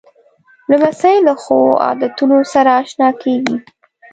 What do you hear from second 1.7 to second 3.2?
عادتونو سره اشنا